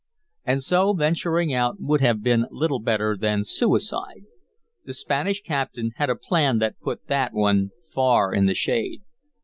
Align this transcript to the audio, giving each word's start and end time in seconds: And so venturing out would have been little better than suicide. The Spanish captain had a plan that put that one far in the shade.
And 0.45 0.63
so 0.63 0.93
venturing 0.93 1.53
out 1.53 1.75
would 1.79 2.01
have 2.01 2.23
been 2.23 2.47
little 2.49 2.79
better 2.79 3.15
than 3.15 3.43
suicide. 3.43 4.23
The 4.83 4.93
Spanish 4.95 5.43
captain 5.43 5.91
had 5.97 6.09
a 6.09 6.15
plan 6.15 6.57
that 6.57 6.79
put 6.79 7.05
that 7.05 7.33
one 7.33 7.69
far 7.93 8.33
in 8.33 8.47
the 8.47 8.55
shade. 8.55 9.03